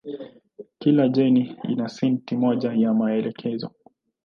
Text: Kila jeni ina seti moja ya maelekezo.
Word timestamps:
Kila 0.79 1.05
jeni 1.07 1.57
ina 1.69 1.87
seti 1.89 2.35
moja 2.37 2.73
ya 2.73 2.93
maelekezo. 2.93 3.71